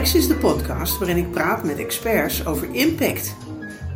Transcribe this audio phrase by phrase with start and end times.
[0.00, 3.34] Sprex is de podcast waarin ik praat met experts over impact.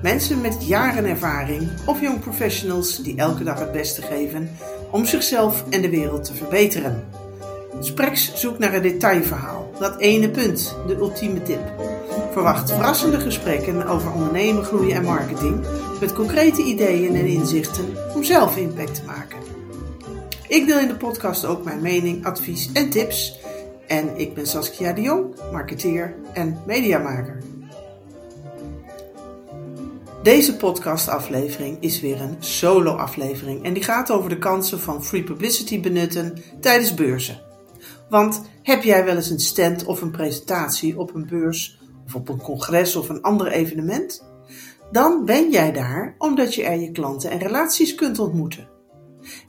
[0.02, 4.50] Mensen met jaren ervaring of jong professionals die elke dag het beste geven
[4.90, 7.04] om zichzelf en de wereld te verbeteren.
[7.80, 11.72] Sprex zoekt naar een detailverhaal, dat ene punt, de ultieme tip.
[12.32, 15.66] Verwacht verrassende gesprekken over ondernemen, groeien en marketing
[16.00, 19.38] met concrete ideeën en inzichten om zelf impact te maken.
[20.48, 23.42] Ik deel in de podcast ook mijn mening, advies en tips.
[23.86, 27.42] En ik ben Saskia de Jong, marketeer en mediamaker.
[30.22, 35.80] Deze podcastaflevering is weer een solo-aflevering en die gaat over de kansen van free publicity
[35.80, 37.40] benutten tijdens beurzen.
[38.08, 42.28] Want heb jij wel eens een stand of een presentatie op een beurs of op
[42.28, 44.24] een congres of een ander evenement?
[44.90, 48.68] Dan ben jij daar omdat je er je klanten en relaties kunt ontmoeten.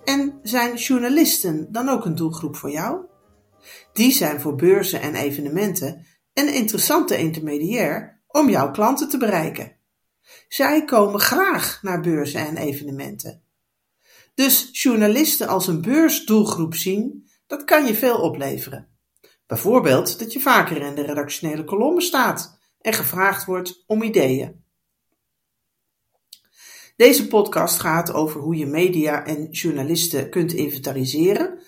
[0.04, 2.98] En zijn journalisten dan ook een doelgroep voor jou?
[3.94, 9.76] Die zijn voor beurzen en evenementen een interessante intermediair om jouw klanten te bereiken.
[10.48, 13.44] Zij komen graag naar beurzen en evenementen.
[14.34, 18.88] Dus journalisten als een beursdoelgroep zien, dat kan je veel opleveren.
[19.48, 24.64] Bijvoorbeeld dat je vaker in de redactionele kolommen staat en gevraagd wordt om ideeën.
[26.96, 31.60] Deze podcast gaat over hoe je media en journalisten kunt inventariseren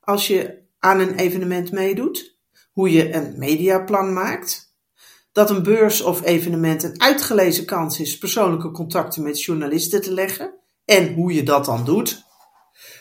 [0.00, 2.38] als je aan een evenement meedoet,
[2.72, 4.74] hoe je een mediaplan maakt,
[5.32, 10.54] dat een beurs of evenement een uitgelezen kans is persoonlijke contacten met journalisten te leggen
[10.84, 12.24] en hoe je dat dan doet,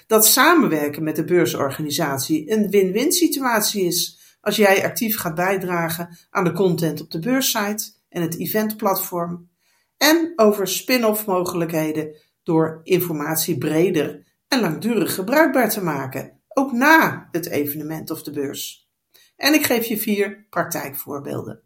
[0.08, 6.44] dat samenwerken met de beursorganisatie een win-win situatie is als jij actief gaat bijdragen aan
[6.44, 9.50] de content op de beurssite en het eventplatform
[9.98, 17.48] en over spin-off mogelijkheden door informatie breder en langdurig gebruikbaar te maken, ook na het
[17.48, 18.90] evenement of de beurs.
[19.36, 21.62] En ik geef je vier praktijkvoorbeelden.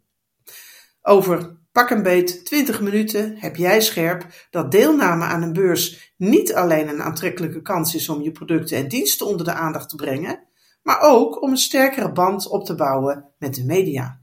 [1.01, 6.53] Over pak een beet 20 minuten heb jij scherp dat deelname aan een beurs niet
[6.53, 10.47] alleen een aantrekkelijke kans is om je producten en diensten onder de aandacht te brengen,
[10.83, 14.21] maar ook om een sterkere band op te bouwen met de media.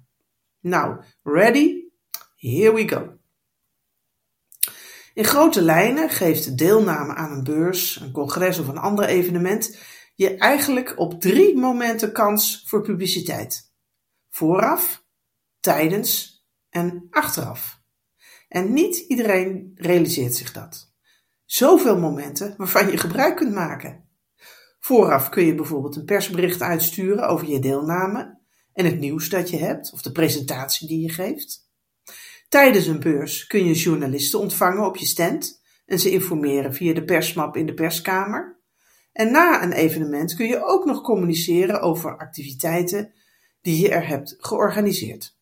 [0.61, 1.83] Nou, ready?
[2.37, 3.13] Here we go.
[5.15, 9.79] In grote lijnen geeft deelname aan een beurs, een congres of een ander evenement
[10.15, 13.73] je eigenlijk op drie momenten kans voor publiciteit:
[14.31, 15.05] vooraf,
[15.61, 17.83] tijdens en achteraf.
[18.49, 20.93] En niet iedereen realiseert zich dat.
[21.45, 24.09] Zoveel momenten waarvan je gebruik kunt maken.
[24.81, 28.41] Vooraf kun je bijvoorbeeld een persbericht uitsturen over je deelname
[28.73, 31.69] en het nieuws dat je hebt of de presentatie die je geeft.
[32.49, 37.05] Tijdens een beurs kun je journalisten ontvangen op je stand en ze informeren via de
[37.05, 38.63] persmap in de perskamer.
[39.15, 43.13] En na een evenement kun je ook nog communiceren over activiteiten
[43.61, 45.37] die je er hebt georganiseerd.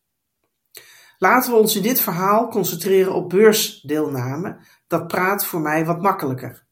[1.17, 4.57] Laten we ons in dit verhaal concentreren op beursdeelname.
[4.87, 6.65] Dat praat voor mij wat makkelijker.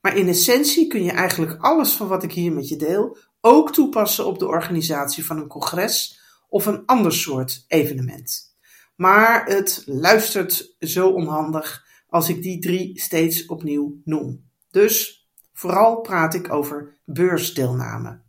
[0.00, 3.72] Maar in essentie kun je eigenlijk alles van wat ik hier met je deel ook
[3.72, 8.56] toepassen op de organisatie van een congres of een ander soort evenement.
[8.96, 14.50] Maar het luistert zo onhandig als ik die drie steeds opnieuw noem.
[14.70, 15.23] Dus
[15.54, 18.22] vooral praat ik over beursdeelname.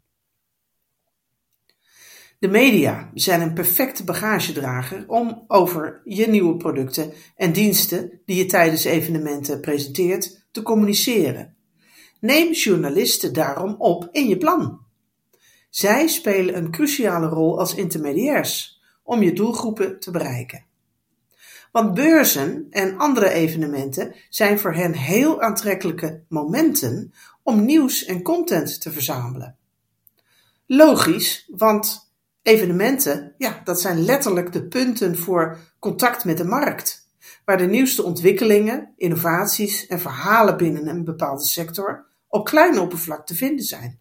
[2.40, 8.46] De media zijn een perfecte bagagedrager om over je nieuwe producten en diensten die je
[8.46, 11.56] tijdens evenementen presenteert te communiceren.
[12.20, 14.80] Neem journalisten daarom op in je plan.
[15.70, 20.66] Zij spelen een cruciale rol als intermediairs om je doelgroepen te bereiken.
[21.76, 27.14] Want beurzen en andere evenementen zijn voor hen heel aantrekkelijke momenten
[27.44, 29.58] om nieuws en content te verzamelen.
[30.66, 37.10] Logisch, want evenementen, ja, dat zijn letterlijk de punten voor contact met de markt,
[37.46, 43.36] waar de nieuwste ontwikkelingen, innovaties en verhalen binnen een bepaalde sector op kleine oppervlak te
[43.36, 44.00] vinden zijn.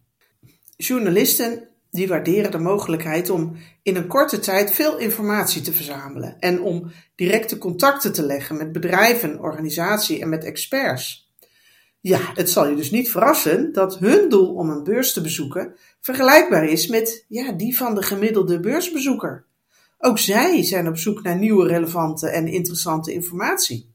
[0.77, 6.61] Journalisten die waarderen de mogelijkheid om in een korte tijd veel informatie te verzamelen en
[6.61, 11.33] om directe contacten te leggen met bedrijven, organisaties en met experts.
[12.01, 15.75] Ja, het zal je dus niet verrassen dat hun doel om een beurs te bezoeken
[16.01, 19.45] vergelijkbaar is met ja, die van de gemiddelde beursbezoeker.
[19.97, 23.93] Ook zij zijn op zoek naar nieuwe relevante en interessante informatie,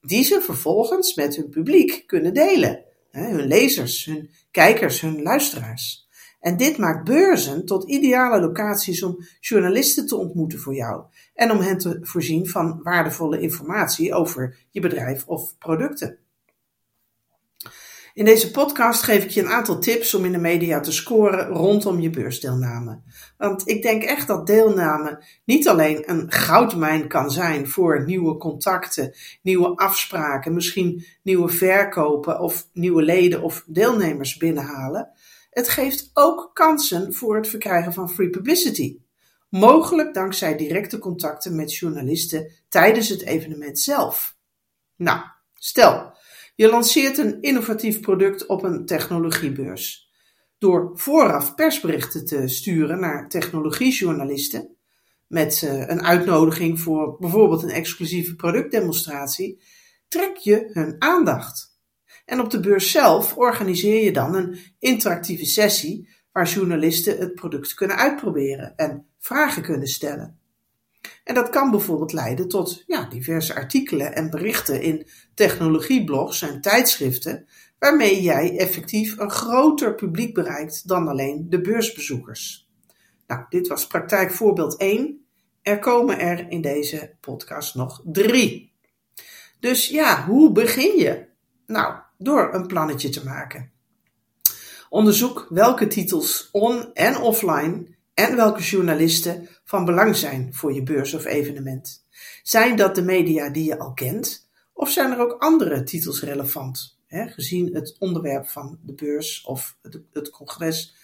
[0.00, 2.84] die ze vervolgens met hun publiek kunnen delen.
[3.10, 6.07] Hun lezers, hun kijkers, hun luisteraars.
[6.40, 11.02] En dit maakt beurzen tot ideale locaties om journalisten te ontmoeten voor jou
[11.34, 16.18] en om hen te voorzien van waardevolle informatie over je bedrijf of producten.
[18.18, 21.46] In deze podcast geef ik je een aantal tips om in de media te scoren
[21.46, 23.00] rondom je beursdeelname.
[23.36, 29.14] Want ik denk echt dat deelname niet alleen een goudmijn kan zijn voor nieuwe contacten,
[29.42, 35.10] nieuwe afspraken, misschien nieuwe verkopen of nieuwe leden of deelnemers binnenhalen.
[35.58, 38.98] Het geeft ook kansen voor het verkrijgen van free publicity.
[39.50, 44.36] Mogelijk dankzij directe contacten met journalisten tijdens het evenement zelf.
[44.96, 45.20] Nou,
[45.54, 46.12] stel,
[46.54, 50.10] je lanceert een innovatief product op een technologiebeurs.
[50.58, 54.76] Door vooraf persberichten te sturen naar technologiejournalisten,
[55.26, 59.62] met eh, een uitnodiging voor bijvoorbeeld een exclusieve productdemonstratie,
[60.08, 61.67] trek je hun aandacht.
[62.28, 67.74] En op de beurs zelf organiseer je dan een interactieve sessie waar journalisten het product
[67.74, 70.38] kunnen uitproberen en vragen kunnen stellen.
[71.24, 77.46] En dat kan bijvoorbeeld leiden tot ja, diverse artikelen en berichten in technologieblogs en tijdschriften,
[77.78, 82.70] waarmee jij effectief een groter publiek bereikt dan alleen de beursbezoekers.
[83.26, 85.26] Nou, dit was praktijkvoorbeeld 1.
[85.62, 88.72] Er komen er in deze podcast nog drie.
[89.60, 91.26] Dus ja, hoe begin je?
[91.66, 93.70] Nou, door een plannetje te maken.
[94.88, 101.14] Onderzoek welke titels on- en offline en welke journalisten van belang zijn voor je beurs
[101.14, 102.06] of evenement.
[102.42, 106.98] Zijn dat de media die je al kent, of zijn er ook andere titels relevant,
[107.06, 109.76] hè, gezien het onderwerp van de beurs of
[110.12, 110.94] het, congres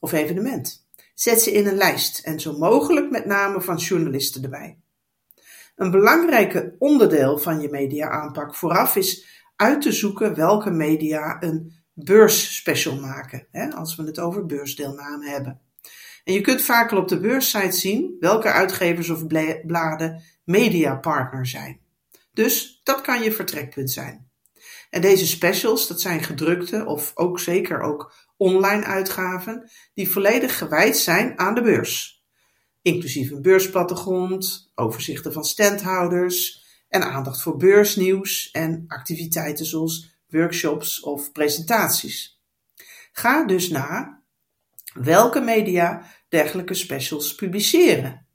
[0.00, 0.86] of evenement?
[1.14, 4.78] Zet ze in een lijst en zo mogelijk met namen van journalisten erbij.
[5.76, 13.00] Een belangrijk onderdeel van je media-aanpak vooraf is uit te zoeken welke media een beursspecial
[13.00, 15.60] maken, hè, als we het over beursdeelname hebben.
[16.24, 19.26] En je kunt vaak al op de beurssite zien welke uitgevers of
[19.66, 21.80] bladen mediapartner zijn.
[22.32, 24.30] Dus dat kan je vertrekpunt zijn.
[24.90, 30.96] En deze specials, dat zijn gedrukte of ook zeker ook online uitgaven, die volledig gewijd
[30.96, 32.24] zijn aan de beurs.
[32.82, 36.61] Inclusief een beursplattegrond, overzichten van standhouders
[36.92, 42.40] en aandacht voor beursnieuws en activiteiten zoals workshops of presentaties.
[43.12, 44.22] Ga dus na
[44.94, 48.26] welke media dergelijke specials publiceren.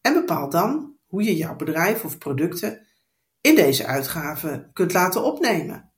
[0.00, 2.86] En bepaal dan hoe je jouw bedrijf of producten
[3.40, 5.92] in deze uitgave kunt laten opnemen.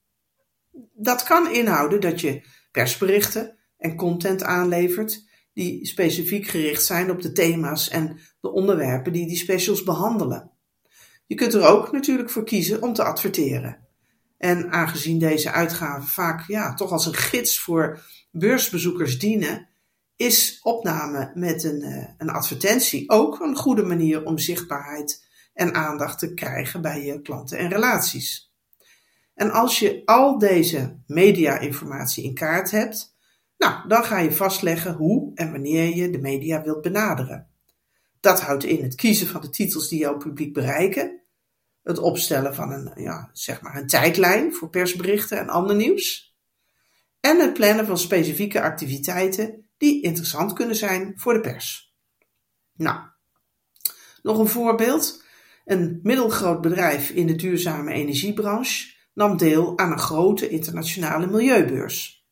[0.92, 7.32] Dat kan inhouden dat je persberichten en content aanlevert die specifiek gericht zijn op de
[7.32, 10.55] thema's en de onderwerpen die die specials behandelen.
[11.26, 13.78] Je kunt er ook natuurlijk voor kiezen om te adverteren.
[14.38, 18.00] En aangezien deze uitgaven vaak ja, toch als een gids voor
[18.30, 19.68] beursbezoekers dienen,
[20.16, 25.24] is opname met een, uh, een advertentie ook een goede manier om zichtbaarheid
[25.54, 28.54] en aandacht te krijgen bij je klanten en relaties.
[29.34, 33.16] En als je al deze media-informatie in kaart hebt,
[33.58, 37.48] nou, dan ga je vastleggen hoe en wanneer je de media wilt benaderen.
[38.20, 41.22] Dat houdt in het kiezen van de titels die jouw publiek bereiken,
[41.82, 46.36] het opstellen van een, ja, zeg maar een tijdlijn voor persberichten en ander nieuws,
[47.20, 51.94] en het plannen van specifieke activiteiten die interessant kunnen zijn voor de pers.
[52.72, 53.00] Nou,
[54.22, 55.24] nog een voorbeeld.
[55.64, 62.26] Een middelgroot bedrijf in de duurzame energiebranche nam deel aan een grote internationale milieubeurs.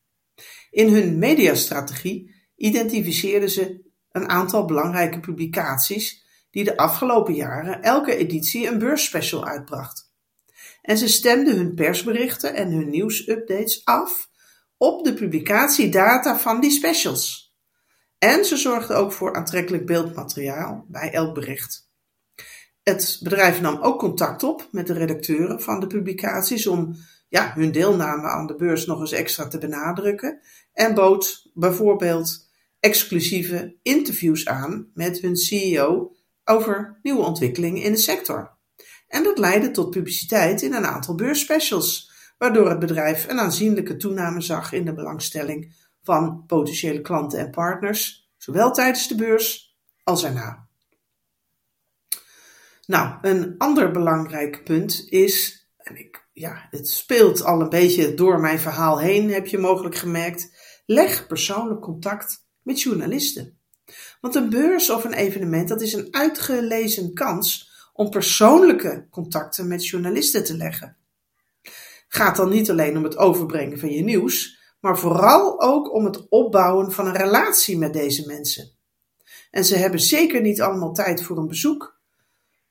[0.71, 3.84] In hun mediastrategie identificeerden ze
[4.15, 10.13] een aantal belangrijke publicaties die de afgelopen jaren elke editie een beursspecial uitbracht.
[10.83, 14.29] En ze stemden hun persberichten en hun nieuwsupdates af
[14.77, 17.55] op de publicatiedata van die specials.
[18.19, 21.91] En ze zorgden ook voor aantrekkelijk beeldmateriaal bij elk bericht.
[22.83, 26.97] Het bedrijf nam ook contact op met de redacteuren van de publicaties om
[27.29, 30.41] ja, hun deelname aan de beurs nog eens extra te benadrukken
[30.73, 32.53] en bood bijvoorbeeld
[32.85, 38.57] exclusieve interviews aan met hun CEO over nieuwe ontwikkelingen in de sector.
[39.09, 44.41] En dat leidde tot publiciteit in een aantal beursspecials, waardoor het bedrijf een aanzienlijke toename
[44.41, 50.69] zag in de belangstelling van potentiële klanten en partners, zowel tijdens de beurs als erna.
[52.87, 58.41] Nou, een ander belangrijk punt is, en ik, ja, het speelt al een beetje door
[58.41, 63.59] mijn verhaal heen, heb je mogelijk gemerkt, leg persoonlijk contact met journalisten.
[64.21, 69.87] Want een beurs of een evenement, dat is een uitgelezen kans om persoonlijke contacten met
[69.87, 70.97] journalisten te leggen
[72.15, 76.29] gaat dan niet alleen om het overbrengen van je nieuws, maar vooral ook om het
[76.29, 78.71] opbouwen van een relatie met deze mensen.
[79.51, 82.01] En ze hebben zeker niet allemaal tijd voor een bezoek,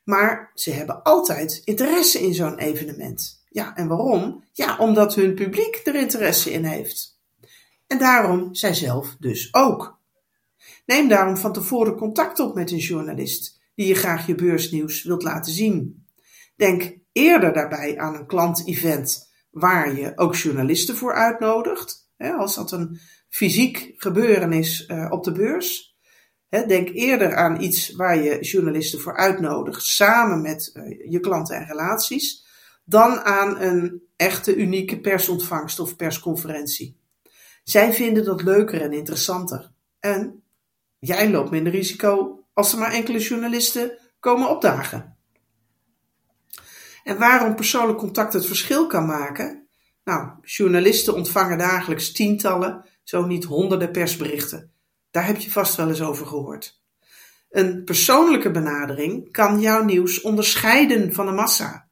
[0.04, 3.44] maar ze hebben altijd interesse in zo'n evenement.
[3.50, 4.44] Ja, en waarom?
[4.52, 7.13] Ja, omdat hun publiek er interesse in heeft.
[7.94, 10.00] En daarom zij zelf dus ook.
[10.86, 15.24] Neem daarom van tevoren contact op met een journalist die je graag je beursnieuws wilt
[15.24, 16.06] laten zien.
[16.56, 23.00] Denk eerder daarbij aan een klantevent waar je ook journalisten voor uitnodigt, als dat een
[23.30, 25.98] fysiek gebeuren is eh, op de beurs.
[26.50, 31.68] Denk eerder aan iets waar je journalisten voor uitnodigt, samen met eh, je klanten en
[31.68, 32.46] relaties,
[32.86, 37.02] dan aan een echte unieke persontvangst of persconferentie.
[37.64, 39.72] Zij vinden dat leuker en interessanter.
[40.00, 40.44] En
[41.00, 45.18] jij loopt minder risico als er maar enkele journalisten komen opdagen.
[47.04, 49.68] En waarom persoonlijk contact het verschil kan maken?
[50.04, 54.72] Nou, journalisten ontvangen dagelijks tientallen, zo niet honderden persberichten.
[55.12, 56.82] Daar heb je vast wel eens over gehoord.
[57.50, 61.88] Een persoonlijke benadering kan jouw nieuws onderscheiden van de massa.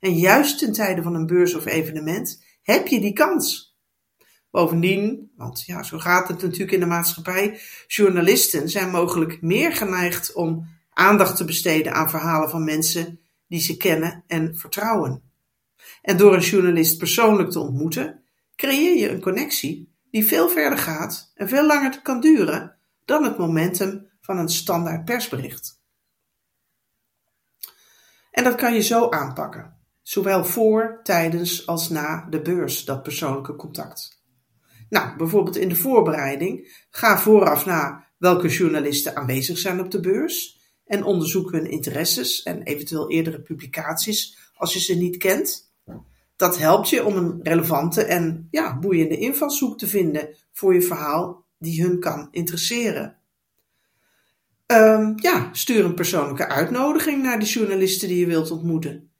[0.00, 3.65] En juist ten tijde van een beurs of evenement heb je die kans.
[4.56, 10.32] Bovendien, want ja, zo gaat het natuurlijk in de maatschappij, journalisten zijn mogelijk meer geneigd
[10.32, 15.22] om aandacht te besteden aan verhalen van mensen die ze kennen en vertrouwen.
[16.02, 21.32] En door een journalist persoonlijk te ontmoeten, creëer je een connectie die veel verder gaat
[21.34, 25.80] en veel langer kan duren dan het momentum van een standaard persbericht.
[28.30, 33.56] En dat kan je zo aanpakken, zowel voor, tijdens als na de beurs, dat persoonlijke
[33.56, 34.15] contact.
[34.88, 40.60] Nou, bijvoorbeeld in de voorbereiding, ga vooraf na welke journalisten aanwezig zijn op de beurs
[40.86, 45.74] en onderzoek hun interesses en eventueel eerdere publicaties als je ze niet kent.
[46.36, 51.44] Dat helpt je om een relevante en ja, boeiende invalshoek te vinden voor je verhaal
[51.58, 53.16] die hun kan interesseren.
[54.66, 59.10] Um, ja, stuur een persoonlijke uitnodiging naar de journalisten die je wilt ontmoeten.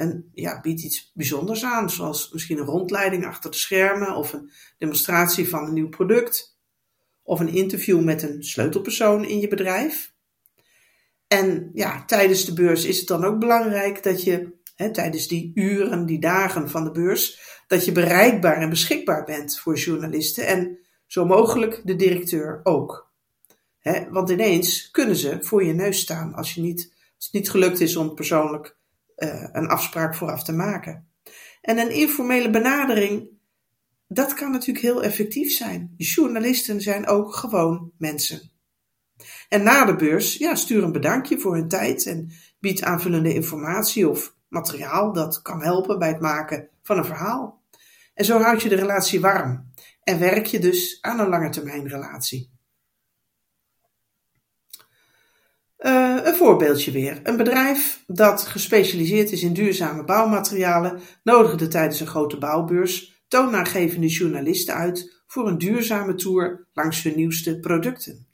[0.00, 4.50] En ja, bied iets bijzonders aan, zoals misschien een rondleiding achter de schermen of een
[4.78, 6.58] demonstratie van een nieuw product.
[7.22, 10.12] Of een interview met een sleutelpersoon in je bedrijf.
[11.26, 14.52] En ja, tijdens de beurs is het dan ook belangrijk dat je
[14.92, 19.76] tijdens die uren, die dagen van de beurs, dat je bereikbaar en beschikbaar bent voor
[19.76, 23.10] journalisten en zo mogelijk de directeur ook.
[24.10, 27.80] want ineens kunnen ze voor je neus staan als, je niet, als het niet gelukt
[27.80, 28.78] is om persoonlijk
[29.20, 31.08] uh, een afspraak vooraf te maken.
[31.60, 33.28] En een informele benadering,
[34.08, 35.94] dat kan natuurlijk heel effectief zijn.
[35.96, 38.50] Journalisten zijn ook gewoon mensen.
[39.48, 44.08] En na de beurs, ja, stuur een bedankje voor hun tijd en bied aanvullende informatie
[44.08, 47.62] of materiaal dat kan helpen bij het maken van een verhaal.
[48.14, 49.72] En zo houd je de relatie warm
[50.02, 52.49] en werk je dus aan een lange termijn relatie.
[55.80, 57.20] Uh, een voorbeeldje weer.
[57.22, 64.74] Een bedrijf dat gespecialiseerd is in duurzame bouwmaterialen nodigde tijdens een grote bouwbeurs toonaangevende journalisten
[64.74, 68.26] uit voor een duurzame tour langs hun nieuwste producten.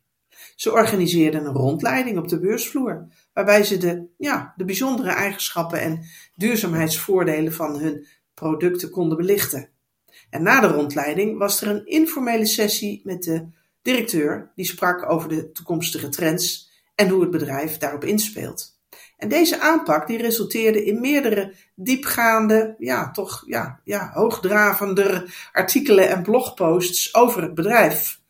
[0.56, 6.04] Ze organiseerden een rondleiding op de beursvloer, waarbij ze de, ja, de bijzondere eigenschappen en
[6.34, 9.68] duurzaamheidsvoordelen van hun producten konden belichten.
[10.30, 13.46] En na de rondleiding was er een informele sessie met de
[13.82, 18.76] directeur, die sprak over de toekomstige trends en hoe het bedrijf daarop inspeelt.
[19.16, 26.22] En deze aanpak die resulteerde in meerdere diepgaande, ja, toch ja, ja, hoogdravender artikelen en
[26.22, 28.20] blogposts over het bedrijf.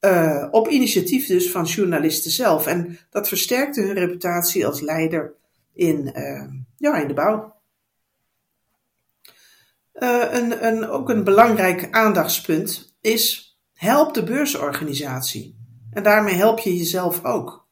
[0.00, 2.66] Uh, op initiatief dus van journalisten zelf.
[2.66, 5.34] En dat versterkte hun reputatie als leider
[5.74, 6.44] in, uh,
[6.76, 7.56] ja, in de bouw.
[9.94, 15.56] Uh, een, een, ook een belangrijk aandachtspunt is help de beursorganisatie.
[15.90, 17.67] En daarmee help je jezelf ook.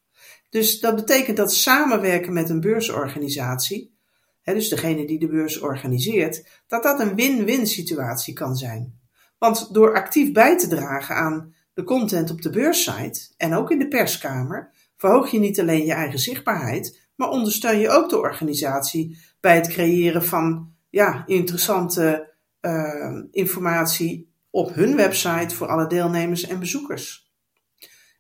[0.57, 3.97] Dus dat betekent dat samenwerken met een beursorganisatie,
[4.43, 9.01] hè, dus degene die de beurs organiseert, dat dat een win-win situatie kan zijn.
[9.39, 13.79] Want door actief bij te dragen aan de content op de beurssite en ook in
[13.79, 19.19] de perskamer verhoog je niet alleen je eigen zichtbaarheid, maar ondersteun je ook de organisatie
[19.41, 26.59] bij het creëren van ja, interessante uh, informatie op hun website voor alle deelnemers en
[26.59, 27.33] bezoekers.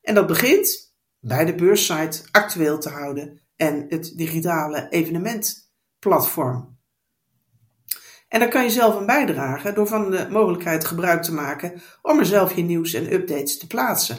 [0.02, 0.85] En dat begint
[1.26, 6.78] bij de beurssite actueel te houden en het digitale evenementplatform.
[8.28, 12.18] En daar kan je zelf aan bijdragen door van de mogelijkheid gebruik te maken om
[12.18, 14.18] er zelf je nieuws en updates te plaatsen.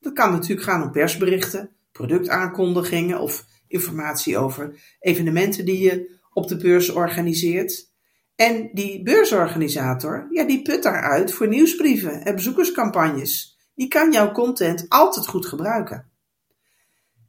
[0.00, 6.56] Dat kan natuurlijk gaan om persberichten, productaankondigingen of informatie over evenementen die je op de
[6.56, 7.92] beurs organiseert.
[8.34, 13.58] En die beursorganisator, ja, die put daaruit voor nieuwsbrieven en bezoekerscampagnes.
[13.74, 16.16] Die kan jouw content altijd goed gebruiken.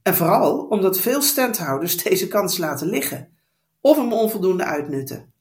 [0.10, 3.38] En vooral omdat veel standhouders deze kans laten liggen
[3.82, 5.34] of hem onvoldoende uitnutten.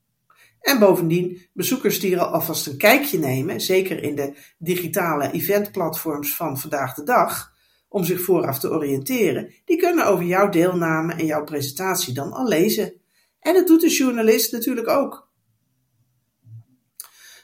[0.60, 6.58] En bovendien, bezoekers die er alvast een kijkje nemen, zeker in de digitale eventplatforms van
[6.58, 7.52] vandaag de dag,
[7.88, 12.48] om zich vooraf te oriënteren, die kunnen over jouw deelname en jouw presentatie dan al
[12.48, 12.92] lezen.
[13.40, 15.30] En dat doet de journalist natuurlijk ook.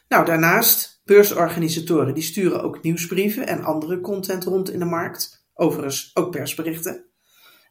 [0.09, 6.11] Nou, daarnaast, beursorganisatoren die sturen ook nieuwsbrieven en andere content rond in de markt, overigens
[6.15, 7.13] ook persberichten.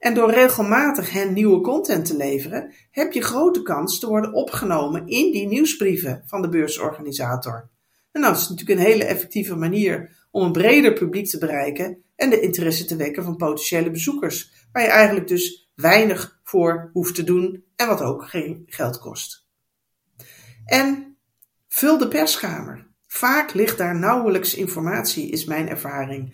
[0.03, 5.07] En door regelmatig hen nieuwe content te leveren, heb je grote kans te worden opgenomen
[5.07, 7.69] in die nieuwsbrieven van de beursorganisator.
[8.11, 12.29] En dat is natuurlijk een hele effectieve manier om een breder publiek te bereiken en
[12.29, 17.23] de interesse te wekken van potentiële bezoekers, waar je eigenlijk dus weinig voor hoeft te
[17.23, 19.47] doen en wat ook geen geld kost.
[20.65, 21.17] En
[21.67, 22.87] vul de perskamer.
[23.07, 26.33] Vaak ligt daar nauwelijks informatie, is mijn ervaring.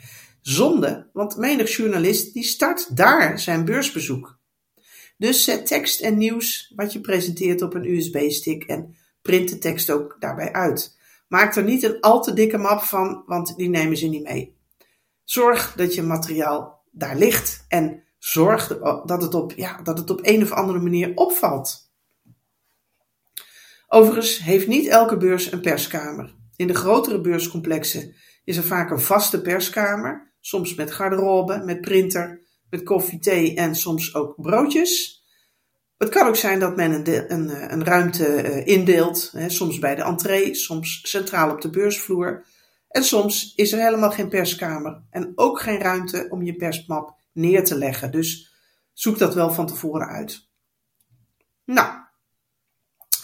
[0.50, 4.38] Zonde, want menig journalist die start daar zijn beursbezoek.
[5.18, 9.90] Dus zet tekst en nieuws wat je presenteert op een USB-stick en print de tekst
[9.90, 10.98] ook daarbij uit.
[11.28, 14.56] Maak er niet een al te dikke map van, want die nemen ze niet mee.
[15.24, 18.68] Zorg dat je materiaal daar ligt en zorg
[19.06, 21.92] dat het op, ja, dat het op een of andere manier opvalt.
[23.88, 26.36] Overigens heeft niet elke beurs een perskamer.
[26.56, 32.42] In de grotere beurscomplexen is er vaak een vaste perskamer soms met garderobe, met printer,
[32.70, 35.24] met koffie, thee en soms ook broodjes.
[35.98, 39.80] Het kan ook zijn dat men een, een, eh, een ruimte eh, indeelt, hè, soms
[39.80, 42.46] bij de entree, soms centraal op de beursvloer.
[42.90, 47.64] En soms is er helemaal geen perskamer en ook geen ruimte om je persmap neer
[47.64, 48.12] te leggen.
[48.12, 48.54] Dus
[48.94, 50.48] zoek dat wel van tevoren uit.
[51.66, 51.90] Nou,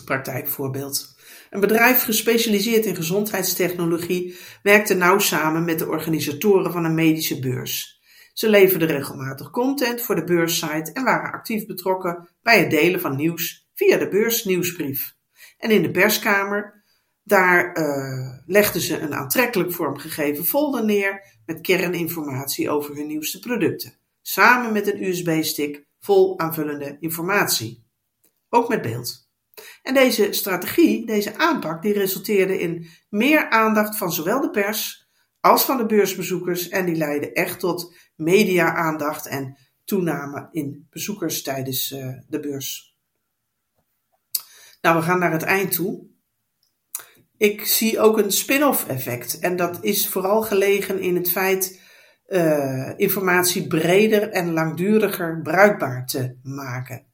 [0.05, 1.14] praktijkvoorbeeld.
[1.55, 8.01] Een bedrijf gespecialiseerd in gezondheidstechnologie werkte nauw samen met de organisatoren van een medische beurs.
[8.33, 13.15] Ze leverden regelmatig content voor de beurssite en waren actief betrokken bij het delen van
[13.15, 15.15] nieuws via de beursnieuwsbrief.
[15.57, 16.83] En in de perskamer,
[17.23, 23.93] daar uh, legden ze een aantrekkelijk vormgegeven folder neer met kerninformatie over hun nieuwste producten,
[24.21, 27.85] samen met een USB-stick vol aanvullende informatie.
[28.49, 29.24] Ook met beeld.
[29.83, 35.07] En deze strategie, deze aanpak, die resulteerde in meer aandacht van zowel de pers
[35.39, 41.91] als van de beursbezoekers en die leidde echt tot media-aandacht en toename in bezoekers tijdens
[41.91, 42.97] uh, de beurs.
[44.81, 46.07] Nou, we gaan naar het eind toe.
[47.37, 51.81] Ik zie ook een spin-off effect en dat is vooral gelegen in het feit
[52.27, 57.05] uh, informatie breder en langduriger bruikbaar te maken.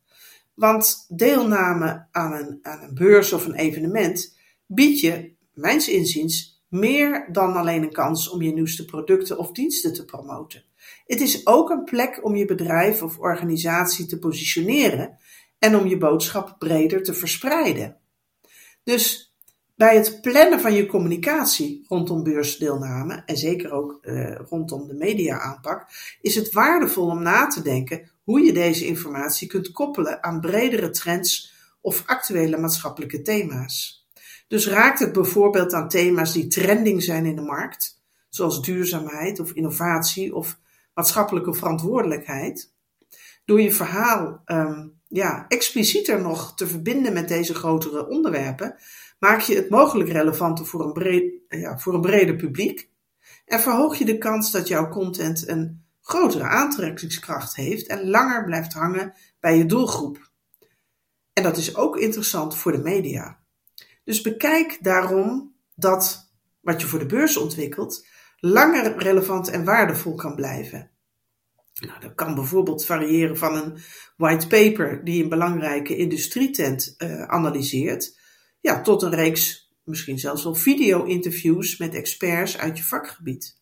[0.54, 7.28] Want deelname aan een, aan een beurs of een evenement biedt je, mijns inziens, meer
[7.32, 10.64] dan alleen een kans om je nieuwste producten of diensten te promoten.
[11.06, 15.18] Het is ook een plek om je bedrijf of organisatie te positioneren
[15.60, 17.98] en om je boodschap breder te verspreiden.
[18.84, 19.36] Dus
[19.76, 25.88] bij het plannen van je communicatie rondom beursdeelname en zeker ook eh, rondom de media-aanpak,
[26.22, 30.90] is het waardevol om na te denken hoe je deze informatie kunt koppelen aan bredere
[30.90, 34.08] trends of actuele maatschappelijke thema's.
[34.48, 39.52] Dus raakt het bijvoorbeeld aan thema's die trending zijn in de markt, zoals duurzaamheid of
[39.52, 40.60] innovatie of
[40.94, 42.74] maatschappelijke verantwoordelijkheid,
[43.46, 48.76] door je verhaal um, ja, explicieter nog te verbinden met deze grotere onderwerpen,
[49.20, 52.90] maak je het mogelijk relevanter voor een, breed, ja, voor een breder publiek
[53.46, 58.74] en verhoog je de kans dat jouw content een grotere aantrekkingskracht heeft en langer blijft
[58.74, 60.32] hangen bij je doelgroep.
[61.34, 63.40] En dat is ook interessant voor de media.
[64.04, 70.36] Dus bekijk daarom dat wat je voor de beurs ontwikkelt langer relevant en waardevol kan
[70.36, 70.92] blijven.
[71.80, 73.78] Nou, dat kan bijvoorbeeld variëren van een
[74.18, 78.20] white paper die een belangrijke industrietent uh, analyseert,
[78.60, 83.61] ja, tot een reeks, misschien zelfs wel video-interviews met experts uit je vakgebied.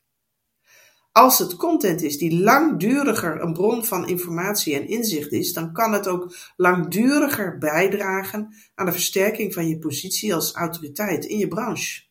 [1.12, 5.94] Als het content is die langduriger een bron van informatie en inzicht is, dan kan
[5.94, 12.02] het ook langduriger bijdragen aan de versterking van je positie als autoriteit in je branche.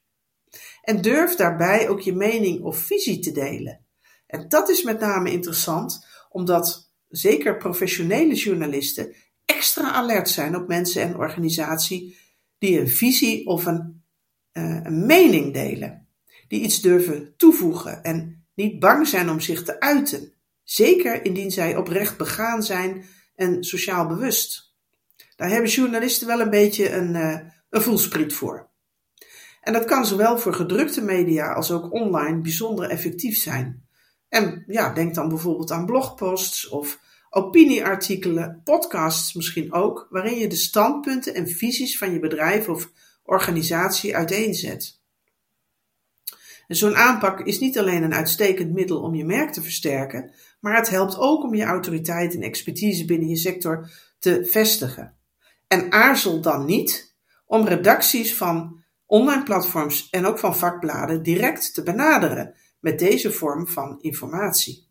[0.82, 3.87] En durf daarbij ook je mening of visie te delen.
[4.26, 11.02] En dat is met name interessant, omdat zeker professionele journalisten extra alert zijn op mensen
[11.02, 12.16] en organisatie
[12.58, 14.02] die een visie of een,
[14.52, 16.08] uh, een mening delen,
[16.48, 20.32] die iets durven toevoegen en niet bang zijn om zich te uiten,
[20.64, 24.76] zeker indien zij oprecht begaan zijn en sociaal bewust.
[25.36, 27.38] Daar hebben journalisten wel een beetje een, uh,
[27.70, 28.68] een voelspriet voor.
[29.60, 33.86] En dat kan zowel voor gedrukte media als ook online bijzonder effectief zijn.
[34.28, 40.56] En ja, denk dan bijvoorbeeld aan blogposts of opinieartikelen, podcasts misschien ook, waarin je de
[40.56, 42.90] standpunten en visies van je bedrijf of
[43.22, 44.97] organisatie uiteenzet.
[46.68, 50.88] Zo'n aanpak is niet alleen een uitstekend middel om je merk te versterken, maar het
[50.88, 55.16] helpt ook om je autoriteit en expertise binnen je sector te vestigen.
[55.66, 61.83] En aarzel dan niet om redacties van online platforms en ook van vakbladen direct te
[61.83, 64.87] benaderen met deze vorm van informatie.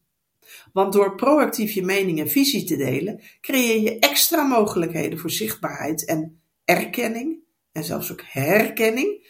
[0.73, 6.05] Want door proactief je mening en visie te delen, creëer je extra mogelijkheden voor zichtbaarheid
[6.05, 7.39] en erkenning,
[7.71, 9.26] en zelfs ook herkenning.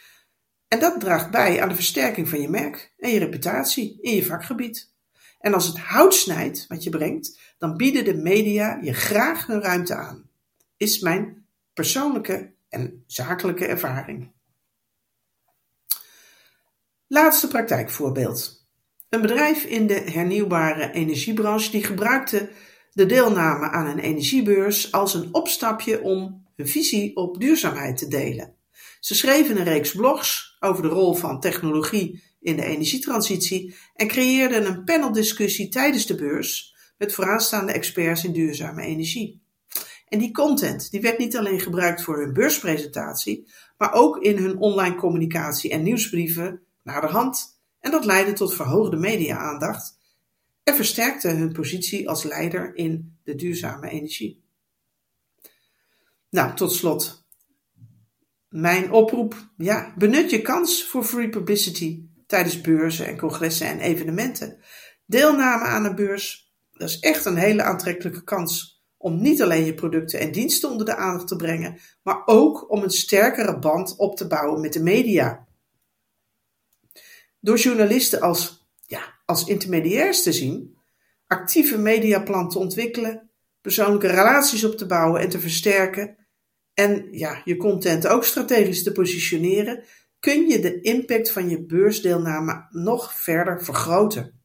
[0.68, 4.26] En dat draagt bij aan de versterking van je merk en je reputatie in je
[4.26, 4.94] vakgebied.
[5.40, 9.62] En als het hout snijdt wat je brengt, dan bieden de media je graag hun
[9.62, 10.30] ruimte aan.
[10.78, 14.32] Is mijn persoonlijke en zakelijke ervaring.
[17.08, 18.66] Laatste praktijkvoorbeeld.
[19.10, 22.50] Een bedrijf in de hernieuwbare energiebranche die gebruikte
[22.92, 28.56] de deelname aan een energiebeurs als een opstapje om hun visie op duurzaamheid te delen.
[29.00, 34.66] Ze schreven een reeks blogs over de rol van technologie in de energietransitie en creëerden
[34.66, 39.42] een paneldiscussie tijdens de beurs met vooraanstaande experts in duurzame energie.
[40.08, 44.58] En die content die werd niet alleen gebruikt voor hun beurspresentatie, maar ook in hun
[44.58, 49.98] online communicatie en nieuwsbrieven naar de hand en dat leidde tot verhoogde media-aandacht
[50.64, 54.42] en versterkte hun positie als leider in de duurzame energie.
[56.30, 57.26] Nou, tot slot.
[58.50, 64.60] Mijn oproep, ja, benut je kans voor free publicity tijdens beurzen en congressen en evenementen.
[65.06, 69.74] Deelname aan een beurs, dat is echt een hele aantrekkelijke kans om niet alleen je
[69.74, 74.18] producten en diensten onder de aandacht te brengen, maar ook om een sterkere band op
[74.18, 75.48] te bouwen met de media.
[77.40, 80.78] Door journalisten als, ja, als intermediairs te zien,
[81.28, 83.30] actieve mediaplan te ontwikkelen,
[83.62, 86.27] persoonlijke relaties op te bouwen en te versterken
[86.78, 89.84] en ja, je content ook strategisch te positioneren,
[90.20, 94.42] kun je de impact van je beursdeelname nog verder vergroten.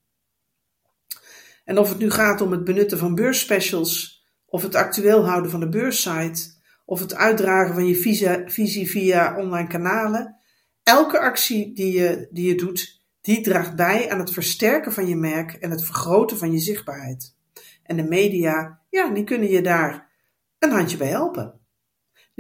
[1.65, 5.61] En of het nu gaat om het benutten van beursspecials, of het actueel houden van
[5.61, 10.43] de beurssite, of het uitdragen van je visie via online kanalen,
[10.83, 15.17] Elke actie die je, die je doet, die draagt bij aan het versterken van je
[15.17, 17.37] merk en het vergroten van je zichtbaarheid.
[17.83, 20.11] En de media, ja, die kunnen je daar
[20.59, 21.62] een handje bij helpen.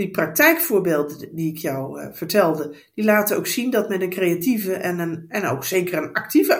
[0.02, 4.72] Die praktijkvoorbeelden die ik jou uh, vertelde, die laten ook zien dat met een creatieve
[4.72, 6.58] en, een, en ook zeker een actieve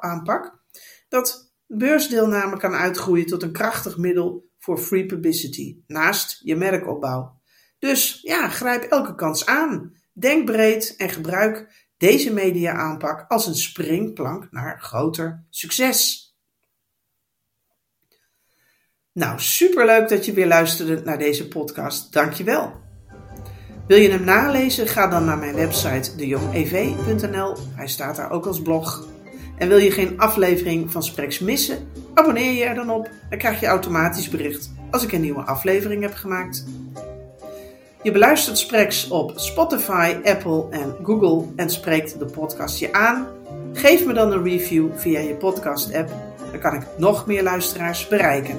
[0.00, 0.58] aanpak,
[1.08, 7.40] dat beursdeelname kan uitgroeien tot een krachtig middel voor free publicity, naast je merkopbouw.
[7.78, 9.92] Dus ja, grijp elke kans aan.
[10.12, 16.19] Denk breed en gebruik deze media-aanpak als een springplank naar groter succes.
[19.20, 22.12] Nou, superleuk dat je weer luisterde naar deze podcast.
[22.12, 22.72] Dankjewel.
[23.86, 24.86] Wil je hem nalezen?
[24.86, 27.56] Ga dan naar mijn website dejongev.nl.
[27.74, 29.06] Hij staat daar ook als blog.
[29.58, 31.88] En wil je geen aflevering van Spreks missen?
[32.14, 33.10] Abonneer je er dan op.
[33.28, 36.64] Dan krijg je automatisch bericht als ik een nieuwe aflevering heb gemaakt.
[38.02, 43.26] Je beluistert Spreks op Spotify, Apple en Google en spreekt de podcast je aan.
[43.72, 46.10] Geef me dan een review via je podcast-app.
[46.50, 48.58] Dan kan ik nog meer luisteraars bereiken.